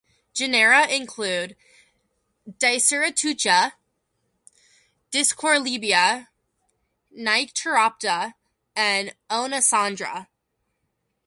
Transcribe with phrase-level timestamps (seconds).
[0.33, 1.55] Genera include
[2.49, 3.73] "Diceratucha",
[5.11, 6.27] "Discophlebia",
[7.15, 8.33] "Nycteropa",
[8.75, 10.25] and "Oenosandra".